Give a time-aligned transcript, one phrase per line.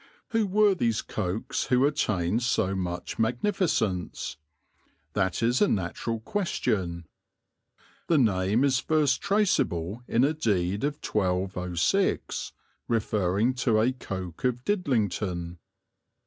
[0.29, 4.35] Who were these Cokes who attained so much magnificence?
[5.13, 7.05] That is a natural question.
[8.07, 12.51] The name is first traceable in a deed of 1206,
[12.87, 15.59] referring to a Coke of Didlington.